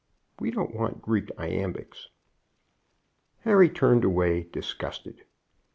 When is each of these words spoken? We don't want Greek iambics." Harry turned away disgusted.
We 0.39 0.49
don't 0.49 0.73
want 0.73 1.03
Greek 1.03 1.29
iambics." 1.37 2.09
Harry 3.43 3.69
turned 3.69 4.03
away 4.03 4.47
disgusted. 4.51 5.25